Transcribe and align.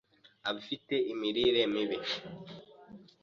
abafite 0.49 0.95
imirire 1.13 1.61
mibi, 1.73 1.97